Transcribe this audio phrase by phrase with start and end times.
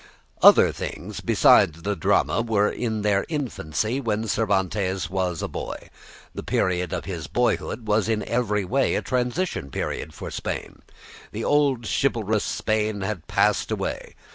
[0.41, 5.91] Other things besides the drama were in their infancy when Cervantes was a boy.
[6.33, 10.81] The period of his boyhood was in every way a transition period for Spain.
[11.31, 14.15] The old chivalrous Spain had passed away.